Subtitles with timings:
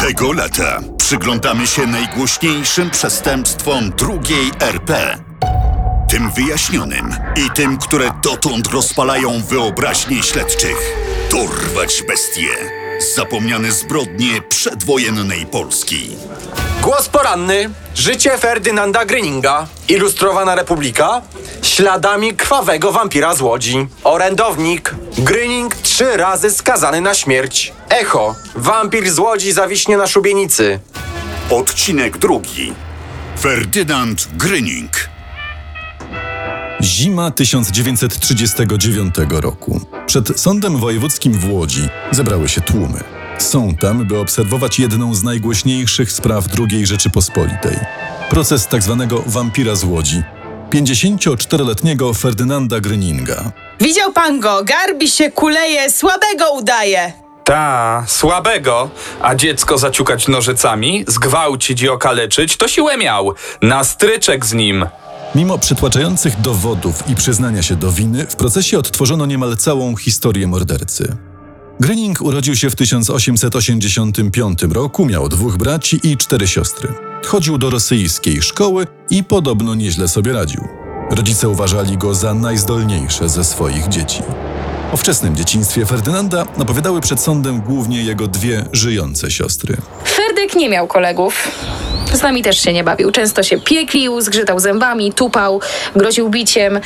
[0.00, 5.18] Tego lata przyglądamy się najgłośniejszym przestępstwom drugiej RP.
[6.10, 7.14] Tym wyjaśnionym
[7.46, 10.96] i tym, które dotąd rozpalają wyobraźnię śledczych.
[11.30, 12.48] Dorwać bestie.
[12.98, 16.10] Zapomniane zbrodnie przedwojennej Polski.
[16.82, 17.70] Głos poranny.
[17.94, 19.66] Życie Ferdynanda Gryninga.
[19.88, 21.22] Ilustrowana Republika.
[21.62, 23.86] Śladami krwawego wampira z Łodzi.
[24.04, 24.94] Orędownik.
[25.18, 27.72] Gryning trzy razy skazany na śmierć.
[27.88, 28.34] Echo.
[28.54, 30.80] Wampir z Łodzi zawiśnie na szubienicy.
[31.50, 32.72] Odcinek drugi.
[33.40, 34.90] Ferdynand Gryning.
[36.82, 39.80] Zima 1939 roku.
[40.06, 43.00] Przed Sądem Wojewódzkim w Łodzi zebrały się tłumy.
[43.38, 47.76] Są tam, by obserwować jedną z najgłośniejszych spraw II Rzeczypospolitej.
[48.30, 49.22] Proces tzw.
[49.26, 50.22] wampira z Łodzi.
[50.70, 53.52] 54-letniego Ferdynanda Gryninga.
[53.80, 57.12] Widział pan go, garbi się, kuleje, słabego udaje.
[57.44, 58.90] Ta, słabego,
[59.22, 63.34] a dziecko zaciukać nożycami, zgwałcić i okaleczyć, to siłę miał.
[63.62, 64.86] Na stryczek z nim.
[65.34, 71.16] Mimo przytłaczających dowodów i przyznania się do winy, w procesie odtworzono niemal całą historię mordercy.
[71.80, 76.88] Gryning urodził się w 1885 roku, miał dwóch braci i cztery siostry.
[77.26, 80.60] Chodził do rosyjskiej szkoły i podobno nieźle sobie radził.
[81.10, 84.22] Rodzice uważali go za najzdolniejsze ze swoich dzieci.
[84.92, 89.76] O wczesnym dzieciństwie Ferdynanda opowiadały przed sądem głównie jego dwie żyjące siostry.
[90.04, 91.48] Ferdek nie miał kolegów.
[92.12, 93.10] Z nami też się nie bawił.
[93.10, 95.60] Często się pieklił, zgrzytał zębami, tupał,
[95.96, 96.80] groził biciem.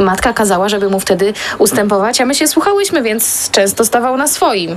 [0.00, 4.76] Matka kazała, żeby mu wtedy ustępować, a my się słuchałyśmy, więc często stawał na swoim.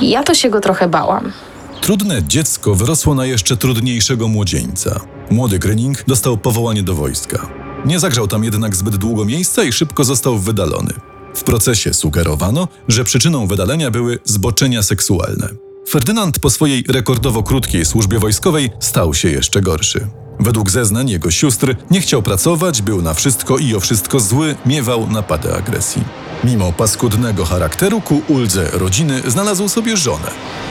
[0.00, 1.32] Ja to się go trochę bałam.
[1.80, 5.00] Trudne dziecko wyrosło na jeszcze trudniejszego młodzieńca.
[5.30, 7.48] Młody Gryning dostał powołanie do wojska.
[7.84, 10.92] Nie zagrzał tam jednak zbyt długo miejsca i szybko został wydalony.
[11.34, 15.67] W procesie sugerowano, że przyczyną wydalenia były zboczenia seksualne.
[15.88, 20.06] Ferdynand po swojej rekordowo krótkiej służbie wojskowej stał się jeszcze gorszy.
[20.40, 25.06] Według zeznań jego sióstr nie chciał pracować, był na wszystko i o wszystko zły, miewał
[25.10, 26.02] napady agresji.
[26.44, 30.30] Mimo paskudnego charakteru ku uldze rodziny znalazł sobie żonę.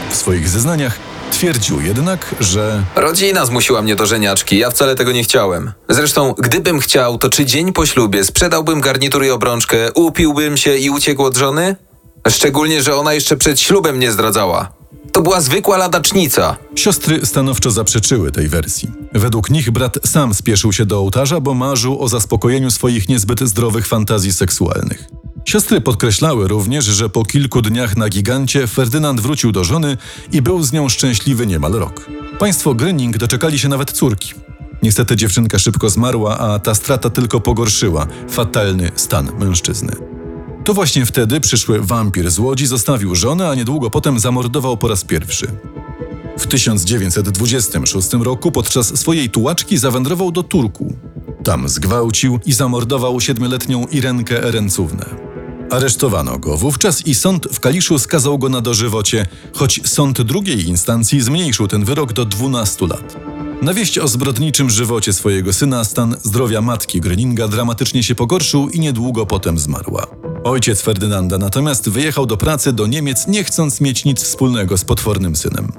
[0.09, 1.00] W swoich zeznaniach
[1.31, 5.72] twierdził jednak, że Rodzina zmusiła mnie do żeniaczki, ja wcale tego nie chciałem.
[5.89, 10.89] Zresztą, gdybym chciał, to czy dzień po ślubie sprzedałbym garnitur i obrączkę, upiłbym się i
[10.89, 11.75] uciekł od żony?
[12.29, 14.76] Szczególnie, że ona jeszcze przed ślubem nie zdradzała.
[15.11, 16.57] To była zwykła ladacznica.
[16.75, 18.91] Siostry stanowczo zaprzeczyły tej wersji.
[19.13, 23.87] Według nich brat sam spieszył się do ołtarza, bo marzył o zaspokojeniu swoich niezbyt zdrowych
[23.87, 25.09] fantazji seksualnych.
[25.45, 29.97] Siostry podkreślały również, że po kilku dniach na gigancie Ferdynand wrócił do żony
[30.31, 32.09] i był z nią szczęśliwy niemal rok.
[32.39, 34.33] Państwo Gryning doczekali się nawet córki.
[34.83, 40.16] Niestety dziewczynka szybko zmarła, a ta strata tylko pogorszyła fatalny stan mężczyzny.
[40.67, 45.03] To właśnie wtedy przyszły wampir z Łodzi zostawił żonę, a niedługo potem zamordował po raz
[45.03, 45.47] pierwszy.
[46.38, 50.94] W 1926 roku podczas swojej tułaczki zawędrował do Turku.
[51.44, 55.05] Tam zgwałcił i zamordował siedmioletnią Irenkę Erencównę.
[55.72, 61.22] Aresztowano go wówczas i sąd w Kaliszu skazał go na dożywocie, choć sąd drugiej instancji
[61.22, 63.16] zmniejszył ten wyrok do 12 lat.
[63.61, 68.79] Na wieść o zbrodniczym żywocie swojego syna stan zdrowia matki Gryninga dramatycznie się pogorszył i
[68.79, 70.26] niedługo potem zmarła.
[70.47, 75.35] Ojciec Ferdynanda natomiast wyjechał do pracy do Niemiec, nie chcąc mieć nic wspólnego z potwornym
[75.35, 75.72] synem.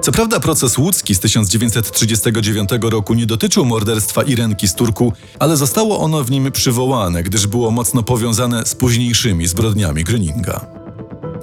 [0.00, 6.00] Co prawda proces łódzki z 1939 roku nie dotyczył morderstwa Irenki z Turku, ale zostało
[6.00, 10.66] ono w nim przywołane, gdyż było mocno powiązane z późniejszymi zbrodniami Gryninga.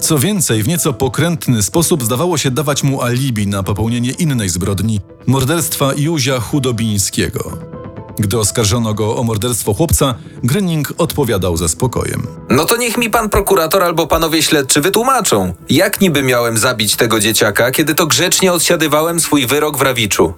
[0.00, 5.00] Co więcej, w nieco pokrętny sposób zdawało się dawać mu alibi na popełnienie innej zbrodni
[5.26, 7.75] morderstwa Józia Chudobińskiego.
[8.18, 10.14] Gdy oskarżono go o morderstwo chłopca,
[10.44, 12.26] Gryning odpowiadał ze spokojem.
[12.50, 15.54] No to niech mi pan prokurator albo panowie śledczy wytłumaczą.
[15.68, 20.34] Jak niby miałem zabić tego dzieciaka, kiedy to grzecznie odsiadywałem swój wyrok w Rawiczu?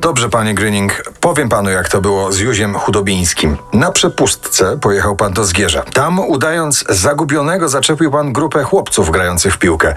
[0.00, 1.02] Dobrze, panie Gryning.
[1.20, 3.56] Powiem panu, jak to było z Józiem Chudobińskim.
[3.72, 5.82] Na przepustce pojechał pan do Zgierza.
[5.82, 9.94] Tam, udając zagubionego, zaczepił pan grupę chłopców grających w piłkę.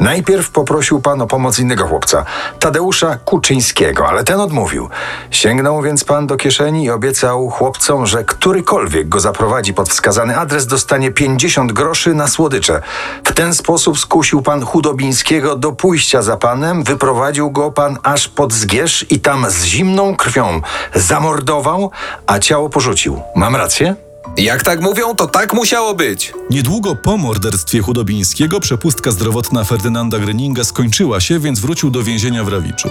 [0.00, 2.24] Najpierw poprosił pan o pomoc innego chłopca,
[2.60, 4.88] Tadeusza Kuczyńskiego, ale ten odmówił.
[5.30, 10.66] Sięgnął więc pan do kieszeni i obiecał chłopcom, że którykolwiek go zaprowadzi pod wskazany adres,
[10.66, 12.82] dostanie 50 groszy na słodycze.
[13.24, 18.52] W ten sposób skusił pan Chudobińskiego do pójścia za panem, wyprowadził go pan aż pod
[18.52, 20.60] Zgierz i tam z zimną krwią
[20.94, 21.90] zamordował,
[22.26, 23.20] a ciało porzucił.
[23.36, 23.96] Mam rację?
[24.36, 26.32] Jak tak mówią, to tak musiało być.
[26.50, 32.48] Niedługo po morderstwie Chudobińskiego przepustka zdrowotna Ferdynanda Greninga skończyła się, więc wrócił do więzienia w
[32.48, 32.88] Rawiczu.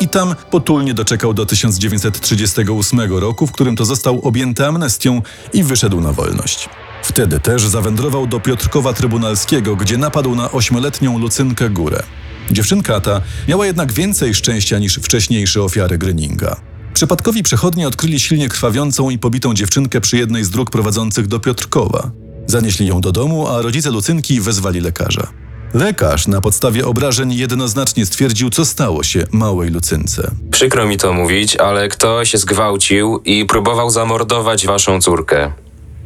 [0.00, 5.22] I tam potulnie doczekał do 1938 roku, w którym to został objęty amnestią
[5.52, 6.68] i wyszedł na wolność.
[7.02, 12.02] Wtedy też zawędrował do Piotrkowa Trybunalskiego, gdzie napadł na ośmioletnią Lucynkę Górę.
[12.50, 16.56] Dziewczynka ta miała jednak więcej szczęścia niż wcześniejsze ofiary Greninga.
[16.94, 22.10] Przypadkowi przechodnie odkryli silnie krwawiącą i pobitą dziewczynkę przy jednej z dróg prowadzących do Piotrkowa.
[22.46, 25.26] Zanieśli ją do domu, a rodzice Lucynki wezwali lekarza.
[25.74, 30.30] Lekarz na podstawie obrażeń jednoznacznie stwierdził, co stało się małej Lucynce.
[30.50, 35.52] Przykro mi to mówić, ale ktoś zgwałcił i próbował zamordować waszą córkę.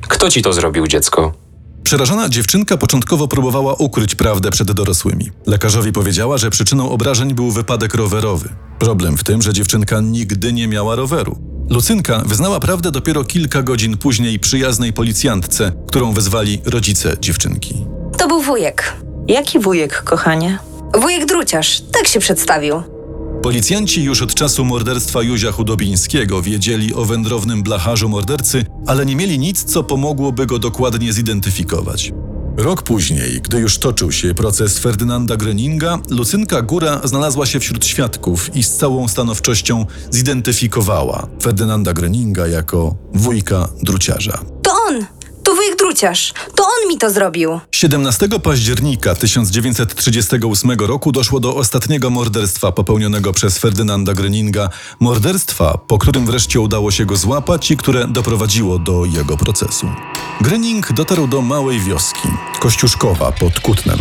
[0.08, 1.47] Kto ci to zrobił, dziecko?
[1.88, 5.30] Przerażona dziewczynka początkowo próbowała ukryć prawdę przed dorosłymi.
[5.46, 8.48] Lekarzowi powiedziała, że przyczyną obrażeń był wypadek rowerowy.
[8.78, 11.38] Problem w tym, że dziewczynka nigdy nie miała roweru.
[11.70, 17.74] Lucynka wyznała prawdę dopiero kilka godzin później przyjaznej policjantce, którą wezwali rodzice dziewczynki.
[18.18, 18.96] To był wujek.
[19.28, 20.58] Jaki wujek, kochanie?
[21.00, 22.97] Wujek Druciarz, tak się przedstawił.
[23.42, 29.38] Policjanci już od czasu morderstwa Józia Chudobińskiego wiedzieli o wędrownym blacharzu mordercy, ale nie mieli
[29.38, 32.12] nic, co pomogłoby go dokładnie zidentyfikować.
[32.56, 38.56] Rok później, gdy już toczył się proces Ferdynanda Greninga, Lucynka Góra znalazła się wśród świadków
[38.56, 44.38] i z całą stanowczością zidentyfikowała Ferdynanda Greninga jako wujka druciarza.
[44.62, 44.77] To
[45.68, 46.32] wujek Druciarz!
[46.54, 47.60] To on mi to zrobił!
[47.72, 54.68] 17 października 1938 roku doszło do ostatniego morderstwa popełnionego przez Ferdynanda Greninga.
[55.00, 59.86] Morderstwa, po którym wreszcie udało się go złapać i które doprowadziło do jego procesu.
[60.40, 62.28] Grening dotarł do małej wioski,
[62.60, 63.98] Kościuszkowa pod Kutnem.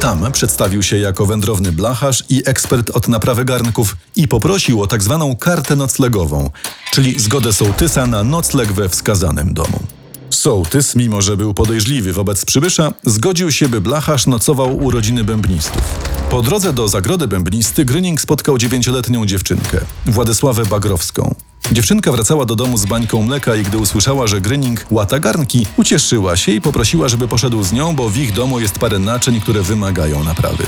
[0.00, 5.02] Tam przedstawił się jako wędrowny blacharz i ekspert od naprawy garnków i poprosił o tak
[5.02, 6.50] zwaną kartę noclegową,
[6.92, 9.97] czyli zgodę sołtysa na nocleg we wskazanym domu.
[10.30, 15.82] Sołtys, mimo że był podejrzliwy wobec przybysza, zgodził się, by blacharz nocował u rodziny bębnistów.
[16.30, 21.34] Po drodze do zagrody bębnisty Gryning spotkał dziewięcioletnią dziewczynkę, Władysławę Bagrowską.
[21.72, 26.36] Dziewczynka wracała do domu z bańką mleka i gdy usłyszała, że Gryning łata garnki, ucieszyła
[26.36, 29.62] się i poprosiła, żeby poszedł z nią, bo w ich domu jest parę naczyń, które
[29.62, 30.64] wymagają naprawy.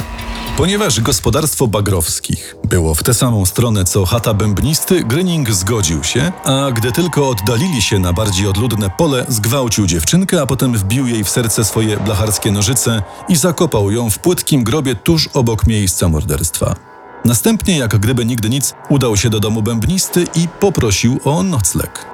[0.56, 6.70] Ponieważ gospodarstwo Bagrowskich było w tę samą stronę co chata bębnisty, Gryning zgodził się, a
[6.72, 11.28] gdy tylko oddalili się na bardziej odludne pole, zgwałcił dziewczynkę, a potem wbił jej w
[11.28, 16.89] serce swoje blacharskie nożyce i zakopał ją w płytkim grobie tuż obok miejsca morderstwa.
[17.24, 22.06] Następnie, jak gdyby nigdy nic, udał się do domu bębnisty i poprosił o nocleg.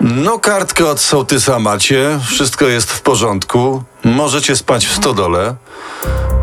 [0.00, 3.82] No, kartkę od sołtysa macie, wszystko jest w porządku.
[4.04, 5.54] Możecie spać w stodole.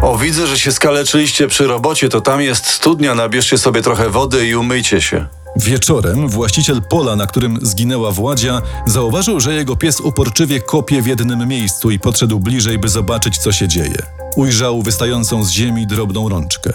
[0.02, 4.48] O, widzę, że się skaleczyliście przy robocie, to tam jest studnia, nabierzcie sobie trochę wody
[4.48, 5.28] i umyjcie się.
[5.56, 11.48] Wieczorem właściciel pola, na którym zginęła Władzia, zauważył, że jego pies uporczywie kopie w jednym
[11.48, 14.21] miejscu i podszedł bliżej, by zobaczyć, co się dzieje.
[14.36, 16.74] Ujrzał wystającą z ziemi drobną rączkę.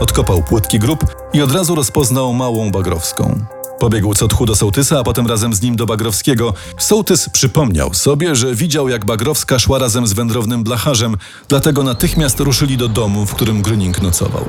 [0.00, 3.44] Odkopał płytki grób i od razu rozpoznał małą Bagrowską.
[3.78, 6.54] Pobiegł co tchu do sołtysa, a potem razem z nim do Bagrowskiego.
[6.78, 11.16] Sołtys przypomniał sobie, że widział, jak Bagrowska szła razem z wędrownym blacharzem,
[11.48, 14.44] dlatego natychmiast ruszyli do domu, w którym Gryning nocował.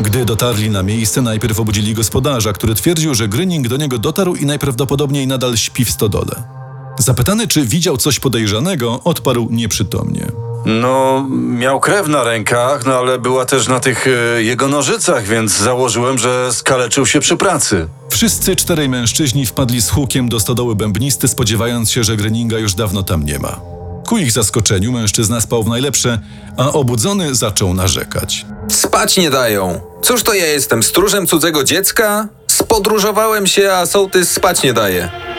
[0.00, 4.46] Gdy dotarli na miejsce, najpierw obudzili gospodarza, który twierdził, że Gryning do niego dotarł i
[4.46, 6.59] najprawdopodobniej nadal śpi w stodole.
[7.00, 10.26] Zapytany, czy widział coś podejrzanego, odparł nieprzytomnie.
[10.66, 15.58] No, miał krew na rękach, no ale była też na tych e, jego nożycach, więc
[15.58, 17.88] założyłem, że skaleczył się przy pracy.
[18.10, 23.02] Wszyscy czterej mężczyźni wpadli z hukiem do stodoły bębnisty, spodziewając się, że Gryninga już dawno
[23.02, 23.60] tam nie ma.
[24.06, 26.18] Ku ich zaskoczeniu mężczyzna spał w najlepsze,
[26.56, 28.46] a obudzony zaczął narzekać.
[28.68, 29.80] Spać nie dają.
[30.02, 32.28] Cóż to ja jestem, stróżem cudzego dziecka?
[32.46, 35.29] Spodróżowałem się, a sołtys spać nie daje.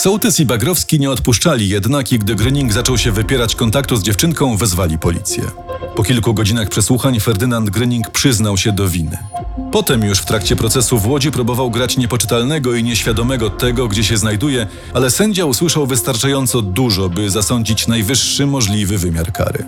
[0.00, 4.56] Sołtys i Bagrowski nie odpuszczali jednak i gdy Gryning zaczął się wypierać kontaktu z dziewczynką,
[4.56, 5.42] wezwali policję.
[5.96, 9.18] Po kilku godzinach przesłuchań Ferdynand Gryning przyznał się do winy.
[9.72, 14.16] Potem już w trakcie procesu w Łodzi próbował grać niepoczytalnego i nieświadomego tego, gdzie się
[14.16, 19.66] znajduje, ale sędzia usłyszał wystarczająco dużo, by zasądzić najwyższy możliwy wymiar kary.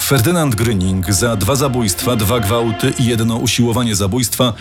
[0.00, 4.52] Ferdynand Gryning za dwa zabójstwa, dwa gwałty i jedno usiłowanie zabójstwa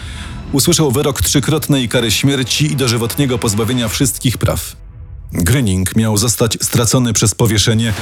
[0.52, 4.76] usłyszał wyrok trzykrotnej kary śmierci i dożywotniego pozbawienia wszystkich praw.
[5.34, 7.94] Gryning miał zostać stracony przez powieszenie.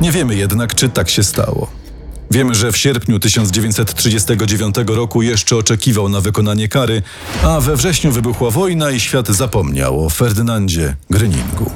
[0.00, 1.70] Nie wiemy jednak, czy tak się stało.
[2.30, 7.02] Wiemy, że w sierpniu 1939 roku jeszcze oczekiwał na wykonanie kary,
[7.42, 11.70] a we wrześniu wybuchła wojna i świat zapomniał o Ferdynandzie Gryningu.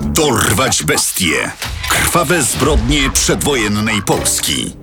[0.00, 1.50] Dorwać bestie.
[1.90, 4.79] Krwawe zbrodnie przedwojennej Polski.